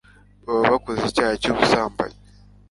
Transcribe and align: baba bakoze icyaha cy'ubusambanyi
baba 0.45 0.65
bakoze 0.73 1.01
icyaha 1.09 1.33
cy'ubusambanyi 1.41 2.17